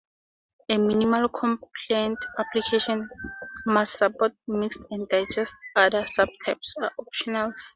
A 0.67 0.73
minimally 0.77 1.29
compliant 1.31 2.17
application 2.39 3.07
must 3.67 3.99
support 3.99 4.33
mixed 4.47 4.79
and 4.89 5.07
digest; 5.07 5.53
other 5.75 6.05
subtypes 6.05 6.69
are 6.81 6.91
optional. 6.97 7.53